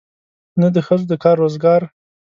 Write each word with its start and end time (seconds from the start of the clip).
نه 0.59 0.67
د 0.75 0.77
ښځو 0.87 1.05
د 1.11 1.13
کار 1.23 1.35
روزګار. 1.43 1.81